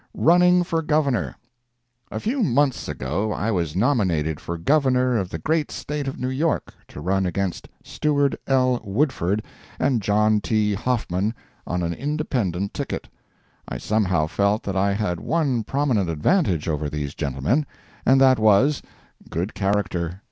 RUNNING 0.15 0.63
FOR 0.63 0.81
GOVERNOR. 0.81 1.35
A 2.09 2.19
few 2.19 2.41
months 2.41 2.87
ago 2.87 3.31
I 3.31 3.51
was 3.51 3.75
nominated 3.75 4.39
for 4.39 4.57
Governor 4.57 5.15
of 5.15 5.29
the 5.29 5.37
great 5.37 5.69
State 5.69 6.07
of 6.07 6.19
New 6.19 6.31
York, 6.31 6.73
to 6.87 6.99
run 6.99 7.27
against 7.27 7.67
Stewart 7.83 8.33
L. 8.47 8.81
Woodford 8.83 9.43
and 9.79 10.01
John 10.01 10.41
T. 10.41 10.73
Hoffman, 10.73 11.35
on 11.67 11.83
an 11.83 11.93
independent 11.93 12.73
ticket. 12.73 13.09
I 13.69 13.77
somehow 13.77 14.25
felt 14.25 14.63
that 14.63 14.75
I 14.75 14.93
had 14.93 15.19
one 15.19 15.63
prominent 15.63 16.09
advantage 16.09 16.67
over 16.67 16.89
these 16.89 17.13
gentlemen, 17.13 17.67
and 18.03 18.19
that 18.19 18.39
was, 18.39 18.81
good 19.29 19.53
character. 19.53 20.19